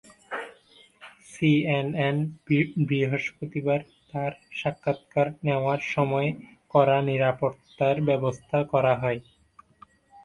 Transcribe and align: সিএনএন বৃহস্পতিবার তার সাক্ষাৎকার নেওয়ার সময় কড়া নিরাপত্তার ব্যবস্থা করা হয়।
সিএনএন 1.25 2.17
বৃহস্পতিবার 2.87 3.79
তার 4.09 4.31
সাক্ষাৎকার 4.59 5.27
নেওয়ার 5.43 5.81
সময় 5.91 6.29
কড়া 6.73 6.99
নিরাপত্তার 7.09 7.95
ব্যবস্থা 8.07 8.57
করা 8.71 8.93
হয়। 9.01 9.19